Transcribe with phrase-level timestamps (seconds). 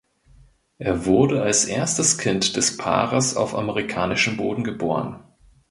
[0.79, 5.21] Er wurde als erstes Kind des Paares auf amerikanischen Boden geboren.